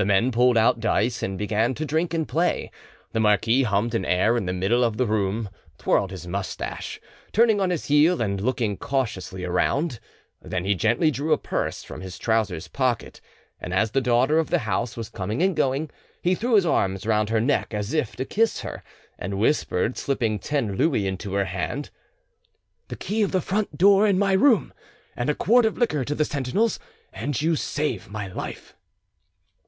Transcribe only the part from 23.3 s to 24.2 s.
the front door in